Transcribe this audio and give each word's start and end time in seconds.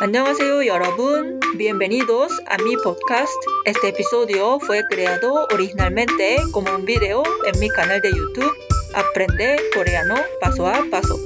Annyeonghaseyo 0.00 0.62
여러분, 0.62 1.40
bienvenidos 1.56 2.30
a 2.46 2.56
mi 2.58 2.76
podcast. 2.76 3.34
Este 3.64 3.88
episodio 3.88 4.60
fue 4.60 4.84
creado 4.88 5.48
originalmente 5.52 6.36
como 6.52 6.72
un 6.72 6.84
video 6.84 7.24
en 7.44 7.58
mi 7.58 7.68
canal 7.68 8.00
de 8.00 8.10
YouTube 8.10 8.52
Aprende 8.94 9.56
coreano 9.74 10.14
paso 10.40 10.68
a 10.68 10.84
paso. 10.88 11.18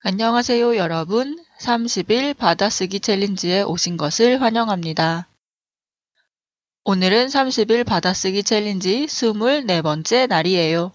안녕하세요 0.00 0.76
여러분. 0.76 1.36
30일 1.60 2.34
받아쓰기 2.38 3.00
챌린지에 3.00 3.60
오신 3.60 3.98
것을 3.98 4.40
환영합니다. 4.40 5.28
오늘은 6.84 7.26
30일 7.26 7.84
받아쓰기 7.84 8.44
챌린지 8.44 9.04
24번째 9.04 10.26
날이에요. 10.26 10.92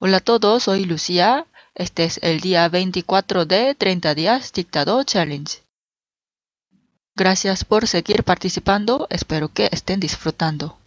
Hola 0.00 0.16
a 0.16 0.20
todos, 0.20 0.64
soy 0.64 0.84
Lucía. 0.86 1.46
Este 1.74 2.04
es 2.04 2.20
el 2.22 2.40
día 2.40 2.68
24 2.68 3.46
de 3.46 3.74
30 3.74 4.14
días 4.14 4.52
dictado 4.52 5.02
challenge. 5.02 5.64
Gracias 7.16 7.64
por 7.64 7.88
seguir 7.88 8.22
participando, 8.22 9.08
espero 9.10 9.48
que 9.48 9.68
estén 9.72 9.98
disfrutando. 9.98 10.78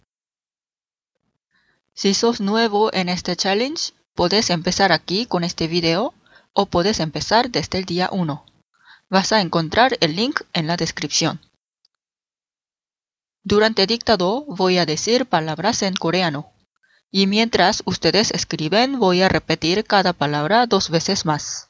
Si 1.92 2.14
sos 2.14 2.40
nuevo 2.40 2.90
en 2.94 3.10
este 3.10 3.36
challenge, 3.36 3.92
puedes 4.14 4.48
empezar 4.48 4.92
aquí 4.92 5.26
con 5.26 5.44
este 5.44 5.66
video 5.66 6.14
o 6.54 6.64
puedes 6.64 7.00
empezar 7.00 7.50
desde 7.50 7.78
el 7.78 7.84
día 7.84 8.08
1. 8.10 8.44
Vas 9.10 9.32
a 9.32 9.42
encontrar 9.42 9.98
el 10.00 10.16
link 10.16 10.40
en 10.54 10.66
la 10.66 10.78
descripción. 10.78 11.38
Durante 13.42 13.86
dictado 13.86 14.46
voy 14.46 14.78
a 14.78 14.86
decir 14.86 15.26
palabras 15.26 15.82
en 15.82 15.94
coreano. 15.94 16.50
Y 17.11 17.27
mientras 17.27 17.83
ustedes 17.85 18.31
escriben 18.31 18.99
voy 18.99 19.21
a 19.21 19.29
repetir 19.29 19.83
cada 19.83 20.13
palabra 20.13 20.65
dos 20.65 20.89
veces 20.89 21.25
más. 21.25 21.69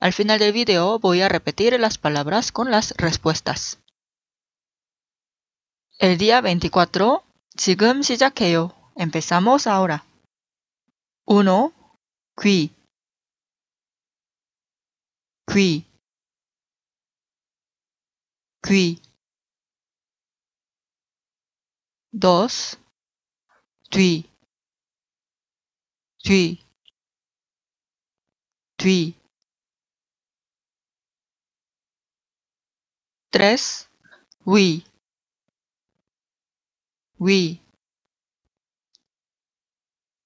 Al 0.00 0.12
final 0.12 0.38
del 0.38 0.52
video 0.52 0.98
voy 0.98 1.22
a 1.22 1.28
repetir 1.28 1.78
las 1.80 1.98
palabras 1.98 2.52
con 2.52 2.70
las 2.70 2.94
respuestas. 2.96 3.78
El 5.98 6.16
día 6.16 6.40
24, 6.40 7.24
지금 7.56 8.02
시작해요. 8.02 8.72
Empezamos 8.94 9.66
ahora. 9.66 10.04
1. 11.26 11.72
귀 12.36 12.70
귀, 15.48 15.86
귀. 18.62 19.00
2. 22.12 22.78
tui, 23.93 24.25
tui, 26.23 26.59
tui. 28.75 29.15
Tres, 33.29 33.87
we, 34.45 34.83
we, 37.19 37.61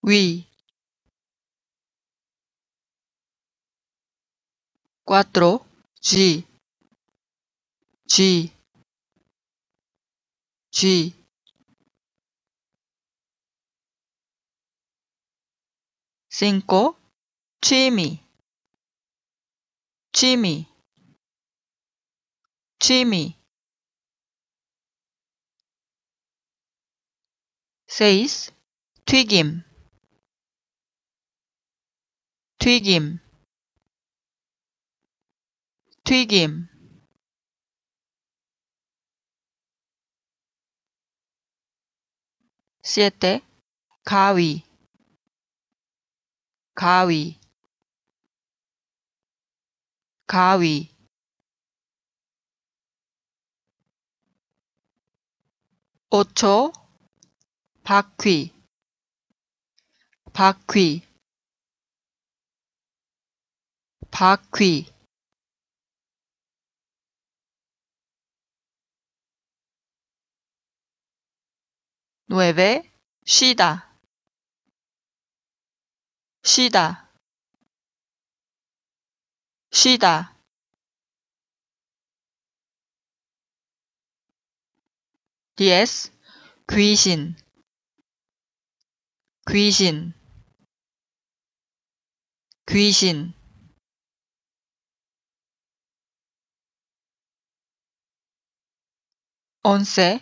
we. 0.01 0.47
Cuatro, 5.03 5.65
G, 6.01 6.45
G, 8.07 8.51
G. 10.71 11.16
5. 16.39 16.95
취미, 17.61 18.23
취미, 20.11 20.67
취미. 22.77 23.35
6. 27.87 28.51
튀김, 29.05 29.63
튀김, 32.59 33.19
튀김. 36.03 36.67
7. 42.83 43.41
가위, 44.03 44.66
가위, 46.77 47.39
가위. 50.27 50.95
5초 56.11 56.71
바퀴, 57.83 58.53
바퀴, 60.31 61.01
바퀴. 64.11 64.85
9. 72.29 72.83
쉬다, 73.25 73.86
쉬다, 76.47 77.11
쉬다. 79.69 80.33
10. 85.57 86.13
귀신, 86.69 87.35
귀신, 89.51 90.13
귀신. 92.65 93.33
11. 99.63 100.21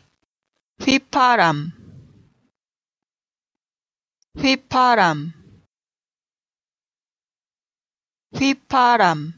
휘파람, 0.82 0.82
휘파람, 0.82 1.72
휘파람. 4.38 5.45
Fiparam 8.38 9.34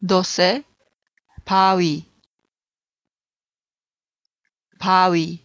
doce 0.00 0.64
Pawi 1.44 2.04
Pawi 4.78 5.40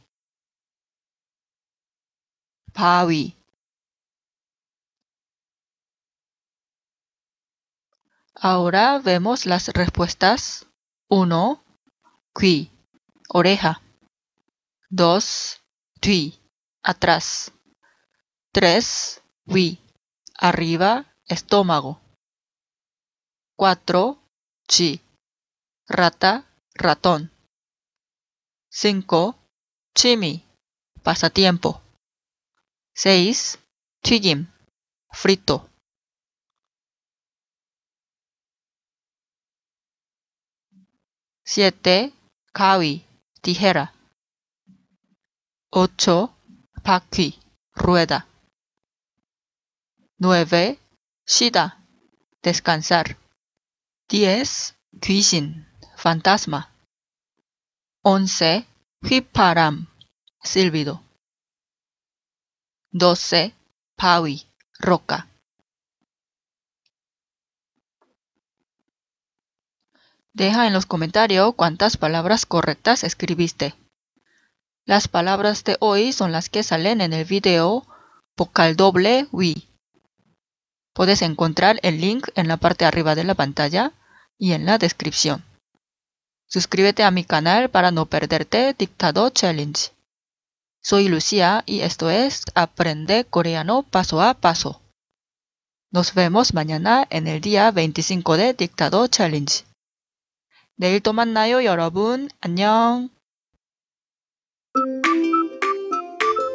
Pawi 2.73 3.37
Ahora 8.39 8.99
vemos 8.99 9.47
las 9.47 9.69
respuestas. 9.69 10.67
1. 11.09 11.63
Qui, 12.35 12.71
oreja. 13.29 13.81
2. 14.91 15.59
Tui, 15.99 16.36
atrás. 16.87 17.51
3. 18.53 19.21
Wi, 19.45 19.77
arriba, 20.39 21.13
estómago. 21.27 21.99
4. 23.57 24.17
Chi, 24.65 25.01
rata, 25.87 26.45
ratón. 26.73 27.29
5. 28.71 29.35
Chimi, 29.93 30.45
pasatiempo. 31.03 31.81
6. 32.95 33.59
Tigim, 34.01 34.47
frito. 35.11 35.69
7. 41.43 42.13
Kawi, 42.53 43.05
tijera. 43.41 43.93
8. 45.69 46.36
바퀴, 46.86 47.38
rueda. 47.74 48.26
9. 50.18 50.78
Shida, 51.26 51.84
descansar. 52.42 53.16
10. 54.08 54.76
귀신, 55.00 55.66
fantasma. 55.96 56.70
11. 58.02 58.66
휘파람, 59.02 59.86
silbido. 60.42 61.02
12. 62.90 63.54
바위, 63.96 64.46
roca. 64.78 65.28
Deja 70.34 70.66
en 70.66 70.72
los 70.72 70.86
comentarios 70.86 71.54
cuántas 71.54 71.96
palabras 71.96 72.46
correctas 72.46 73.04
escribiste. 73.04 73.74
Las 74.86 75.08
palabras 75.08 75.64
de 75.64 75.76
hoy 75.80 76.12
son 76.12 76.32
las 76.32 76.48
que 76.48 76.62
salen 76.62 77.00
en 77.00 77.12
el 77.12 77.24
video 77.24 77.86
vocal 78.36 78.76
doble 78.76 79.28
wi. 79.30 79.68
Puedes 80.92 81.22
encontrar 81.22 81.78
el 81.82 82.00
link 82.00 82.28
en 82.34 82.48
la 82.48 82.56
parte 82.56 82.84
arriba 82.84 83.14
de 83.14 83.24
la 83.24 83.34
pantalla 83.34 83.92
y 84.38 84.52
en 84.52 84.66
la 84.66 84.78
descripción. 84.78 85.44
Suscríbete 86.46 87.02
a 87.04 87.10
mi 87.10 87.24
canal 87.24 87.70
para 87.70 87.90
no 87.90 88.06
perderte 88.06 88.74
Dictado 88.74 89.30
Challenge. 89.30 89.90
Soy 90.82 91.08
Lucía 91.08 91.62
y 91.64 91.80
esto 91.80 92.10
es 92.10 92.44
Aprende 92.54 93.24
coreano 93.24 93.84
paso 93.84 94.20
a 94.20 94.34
paso. 94.34 94.82
Nos 95.90 96.12
vemos 96.14 96.54
mañana 96.54 97.06
en 97.08 97.26
el 97.28 97.40
día 97.40 97.70
25 97.70 98.36
de 98.36 98.54
Dictado 98.54 99.06
Challenge. 99.06 99.64
내일 100.76 101.00
또 101.00 101.12
만나요, 101.12 101.64
여러분. 101.64 102.28
안녕. 102.40 103.08